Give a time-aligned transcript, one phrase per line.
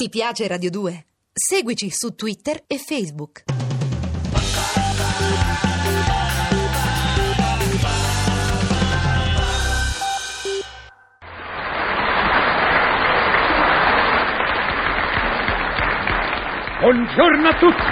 [0.00, 1.04] Ti piace Radio 2?
[1.32, 3.42] Seguici su Twitter e Facebook.
[16.80, 17.82] Buongiorno a tutti!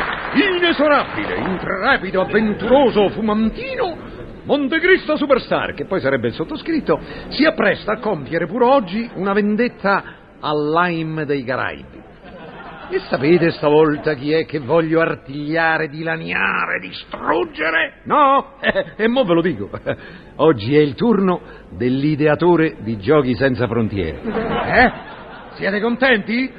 [0.58, 3.96] Inesorabile, intrepido, avventuroso, fumantino,
[4.44, 7.00] Montecristo Superstar, che poi sarebbe il sottoscritto,
[7.30, 12.04] si appresta a compiere pure oggi una vendetta al Lime dei Caraibi.
[12.88, 18.02] E sapete stavolta chi è che voglio artigliare, dilaniare, distruggere?
[18.04, 18.54] No?
[18.96, 19.68] E mo ve lo dico.
[20.36, 21.40] Oggi è il turno
[21.70, 24.20] dell'ideatore di Giochi Senza Frontiere.
[24.66, 24.92] Eh?
[25.54, 26.52] Siete contenti?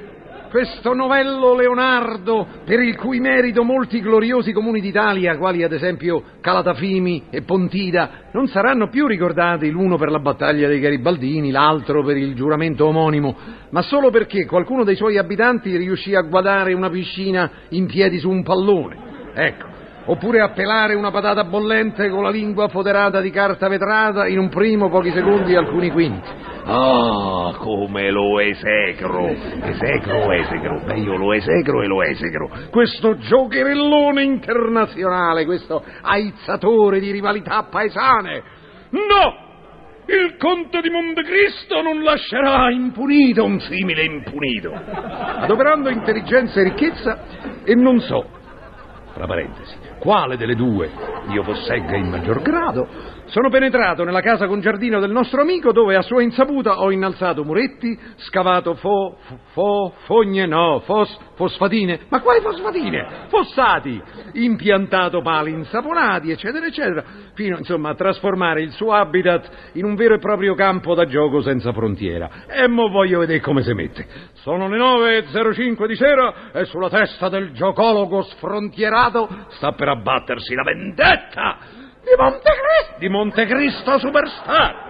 [0.50, 7.26] Questo novello Leonardo, per il cui merito molti gloriosi comuni d'Italia, quali ad esempio Calatafimi
[7.30, 12.34] e Pontida, non saranno più ricordati l'uno per la battaglia dei Garibaldini, l'altro per il
[12.34, 13.36] giuramento omonimo,
[13.72, 18.30] ma solo perché qualcuno dei suoi abitanti riuscì a guardare una piscina in piedi su
[18.30, 18.98] un pallone.
[19.34, 19.66] Ecco.
[20.06, 24.48] Oppure a pelare una patata bollente con la lingua foderata di carta vetrata in un
[24.48, 26.57] primo, pochi secondi alcuni quinti.
[26.70, 29.26] Ah, come lo esecro!
[29.28, 30.82] Esecro, esecro.
[30.86, 32.50] Beh, io lo esecro e lo esecro.
[32.70, 38.44] Questo giocherellone internazionale, questo aizzatore di rivalità paesane.
[38.90, 39.46] No!
[40.08, 44.74] Il conte di Montecristo non lascerà impunito un simile impunito.
[44.74, 47.24] Adoperando intelligenza e ricchezza,
[47.64, 48.26] e non so,
[49.14, 50.90] tra parentesi, quale delle due
[51.30, 52.88] io possegga in maggior grado,
[53.26, 57.44] sono penetrato nella casa con giardino del nostro amico dove a sua insaputa ho innalzato
[57.44, 59.18] muretti, scavato fo,
[59.52, 63.26] fo, fogne, no, fos, fosfatine, ma quali fosfatine?
[63.28, 64.02] Fossati,
[64.34, 67.04] impiantato pali insaponati, eccetera, eccetera,
[67.34, 71.42] fino insomma a trasformare il suo habitat in un vero e proprio campo da gioco
[71.42, 72.30] senza frontiera.
[72.48, 74.08] E mo voglio vedere come si mette.
[74.36, 80.64] Sono le 9.05 di sera e sulla testa del giocologo sfrontierato sta per abbattersi la
[80.64, 81.58] vendetta
[82.02, 84.86] di Montecristo, di Montecristo Superstar.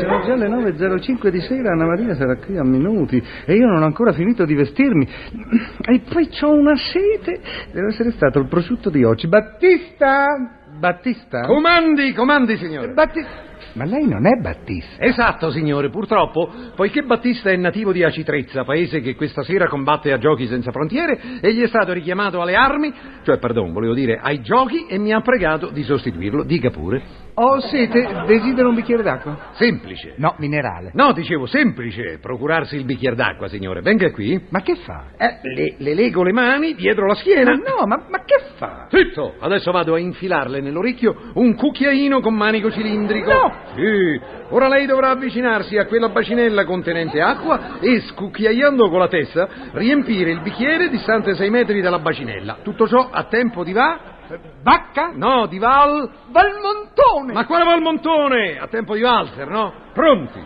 [0.00, 3.82] Sono già le 9.05 di sera, Anna Maria sarà qui a minuti e io non
[3.82, 5.08] ho ancora finito di vestirmi.
[5.86, 7.40] E poi ho una sete.
[7.72, 9.28] Deve essere stato il prosciutto di oggi.
[9.28, 10.26] Battista!
[10.78, 11.40] Battista?
[11.42, 12.92] Comandi, comandi, signore.
[12.92, 13.47] Battista!
[13.74, 15.02] Ma lei non è Battista?
[15.02, 20.18] Esatto, signore, purtroppo, poiché Battista è nativo di Acitrezza, paese che questa sera combatte a
[20.18, 22.92] Giochi Senza Frontiere, egli è stato richiamato alle armi,
[23.24, 26.44] cioè, pardon, volevo dire ai giochi, e mi ha pregato di sostituirlo.
[26.44, 27.26] Dica pure.
[27.40, 29.50] Ho sete, desidero un bicchiere d'acqua?
[29.52, 30.14] Semplice.
[30.16, 30.90] No, minerale.
[30.94, 33.80] No, dicevo, semplice, procurarsi il bicchiere d'acqua, signore.
[33.80, 34.46] Venga qui.
[34.48, 35.10] Ma che fa?
[35.16, 37.52] Eh, le, le lego le mani dietro la schiena.
[37.52, 38.88] Ma no, ma, ma che fa?
[38.90, 39.34] Zitto!
[39.38, 43.30] Adesso vado a infilarle nell'orecchio un cucchiaino con manico cilindrico.
[43.32, 43.47] No!
[43.74, 44.20] Sì.
[44.50, 50.30] Ora lei dovrà avvicinarsi a quella bacinella contenente acqua e, scucchiaiando con la testa, riempire
[50.30, 52.58] il bicchiere distante 6 metri dalla bacinella.
[52.62, 54.16] Tutto ciò a tempo di va...
[54.62, 55.12] Vacca?
[55.14, 56.10] No, di Val...
[56.28, 57.32] Valmontone!
[57.32, 58.58] Ma quale Valmontone?
[58.58, 59.72] A tempo di Walter, no?
[59.92, 60.40] Pronti?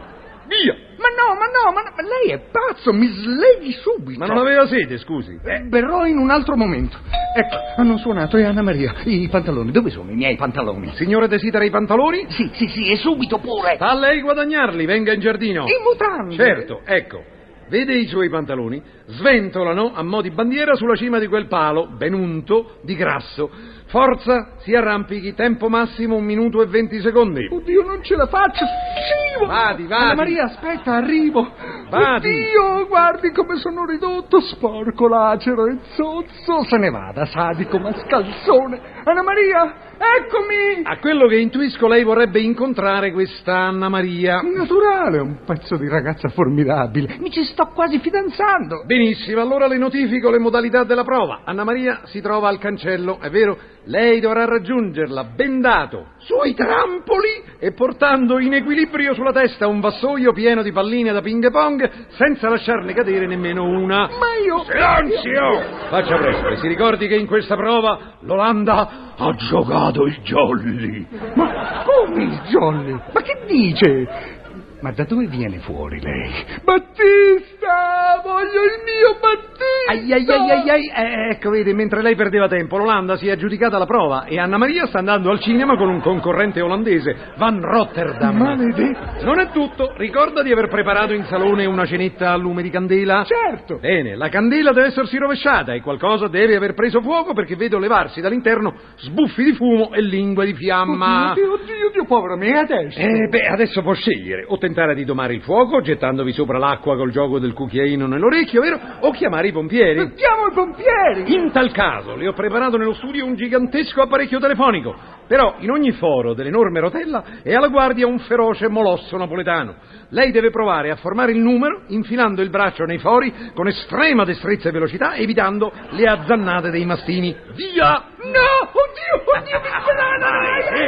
[0.46, 0.76] Via!
[0.98, 4.18] Ma no, ma no, ma, ma lei è pazzo, mi sleghi subito.
[4.18, 5.38] Ma non aveva sede, scusi.
[5.44, 6.98] Eh, berrò in un altro momento.
[7.34, 8.94] Ecco, hanno suonato e Anna Maria.
[9.04, 10.88] I pantaloni, dove sono i miei pantaloni?
[10.88, 12.26] Il signore desidera i pantaloni?
[12.28, 13.76] Sì, sì, sì, e subito pure.
[13.78, 15.64] A lei guadagnarli, venga in giardino.
[15.64, 16.34] I mutande.
[16.36, 17.40] Certo, ecco.
[17.68, 18.82] Vede i suoi pantaloni?
[19.06, 23.50] Sventolano a mo' di bandiera sulla cima di quel palo, ben unto, di grasso.
[23.86, 27.46] Forza, si arrampichi, tempo massimo un minuto e venti secondi.
[27.50, 28.64] Oddio, non ce la faccio.
[28.64, 29.52] Scivolo.
[29.52, 30.02] Vadi, vadi.
[30.02, 31.50] Anna Maria, aspetta, arrivo.
[31.90, 32.28] Vadi.
[32.28, 36.64] Oddio, guardi come sono ridotto, sporco, lacero e zozzo.
[36.64, 38.80] Se ne vada, sadico, mascalzone.
[39.04, 40.82] Anna Maria, eccomi.
[40.84, 44.40] A quello che intuisco lei vorrebbe incontrare questa Anna Maria.
[44.42, 47.16] Naturale, un pezzo di ragazza formidabile.
[47.18, 48.84] Mi ci sto quasi fidanzando.
[48.86, 51.40] Benissimo, allora le notifico le modalità della prova.
[51.44, 53.58] Anna Maria si trova al cancello, è vero?
[53.86, 60.62] Lei dovrà raggiungerla bendato sui trampoli e portando in equilibrio sulla testa un vassoio pieno
[60.62, 64.06] di palline da ping pong senza lasciarne cadere nemmeno una.
[64.06, 64.62] Ma io...
[64.62, 65.88] Silenzio!
[65.88, 71.06] Faccia presto e si ricordi che in questa prova l'Olanda ha giocato il jolly.
[71.34, 72.92] Ma come il Jolly?
[72.92, 74.40] Ma che dice?
[74.80, 76.44] Ma da dove viene fuori lei?
[76.64, 78.20] Battista!
[78.24, 79.51] Voglio il mio Battista!
[79.88, 80.92] Ai, ai, ai, ai, ai.
[80.94, 84.56] Eh, ecco, vedi, mentre lei perdeva tempo, l'Olanda si è aggiudicata la prova e Anna
[84.56, 88.36] Maria sta andando al cinema con un concorrente olandese, Van Rotterdam.
[88.36, 89.24] Maledetto.
[89.24, 89.92] Non è tutto.
[89.96, 93.24] Ricorda di aver preparato in salone una cenetta a lume di candela?
[93.24, 93.78] Certo.
[93.80, 98.20] Bene, la candela deve essersi rovesciata e qualcosa deve aver preso fuoco perché vedo levarsi
[98.20, 101.32] dall'interno sbuffi di fumo e lingue di fiamma.
[101.32, 102.98] Oddio, oddio, oddio, povera me, adesso.
[102.98, 104.44] Eh, beh, adesso può scegliere.
[104.46, 108.78] O tentare di domare il fuoco, gettandovi sopra l'acqua col gioco del cucchiaino nell'orecchio, vero?
[109.00, 109.71] O chiamare i pompieri.
[110.14, 111.34] Chiamo i pompieri.
[111.34, 114.94] In tal caso, le ho preparato nello studio un gigantesco apparecchio telefonico.
[115.26, 119.76] Però in ogni foro dell'enorme rotella è alla guardia un feroce molosso napoletano.
[120.10, 124.68] Lei deve provare a formare il numero infilando il braccio nei fori con estrema destrezza
[124.68, 127.34] e velocità, evitando le azzannate dei mastini.
[127.54, 128.10] Via!
[128.24, 130.30] No, oddio, oddio, mi sbrana.
[130.74, 130.84] Sì,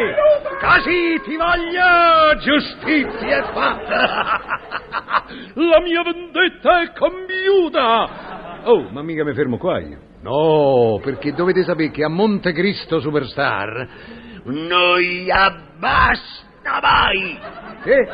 [0.61, 2.37] così ti voglio!
[2.41, 4.41] Giustizia è fatta!
[5.55, 8.34] La mia vendetta è compiuta!
[8.65, 9.99] Oh, ma mica mi fermo qua io.
[10.23, 13.89] No, perché dovete sapere che a Montecristo Superstar
[14.45, 17.39] noi abbasta mai!
[17.83, 18.09] Che?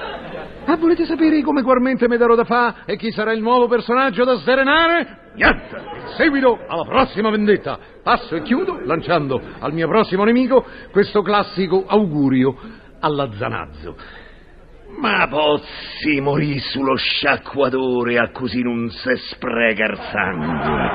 [0.64, 4.24] Ah, volete sapere come guarmente mi darò da fa e chi sarà il nuovo personaggio
[4.24, 5.30] da sdrenare?
[5.34, 5.76] Niente!
[5.76, 7.78] In seguito alla prossima vendetta.
[8.02, 12.56] Passo e chiudo lanciando al mio prossimo nemico questo classico augurio
[12.98, 13.96] alla Zanazzo.
[15.00, 20.88] Ma pozzi morì sullo sciacquatore a così non se spreca il sangue.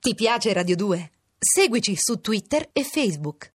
[0.00, 1.10] Ti piace Radio 2?
[1.38, 3.48] Seguici su Twitter e Facebook.